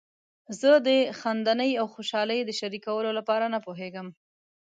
زه 0.59 0.71
د 0.87 0.89
خندنۍ 1.19 1.71
او 1.81 1.85
خوشحالۍ 1.93 2.39
د 2.45 2.51
شریکولو 2.59 3.09
لپاره 3.19 3.45
نه 3.53 3.59
پوهیږم. 3.65 4.07